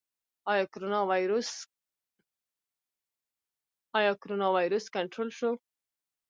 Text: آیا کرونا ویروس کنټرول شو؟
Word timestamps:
آیا 0.51 0.65
کرونا 4.21 4.47
ویروس 4.57 4.85
کنټرول 4.95 5.29
شو؟ 5.37 5.51